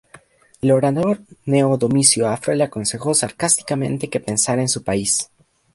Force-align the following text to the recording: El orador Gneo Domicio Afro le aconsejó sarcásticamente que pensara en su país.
El 0.63 0.71
orador 0.71 1.21
Gneo 1.45 1.77
Domicio 1.77 2.27
Afro 2.27 2.55
le 2.55 2.63
aconsejó 2.63 3.13
sarcásticamente 3.13 4.09
que 4.09 4.19
pensara 4.19 4.63
en 4.63 4.67
su 4.67 4.83
país. 4.83 5.29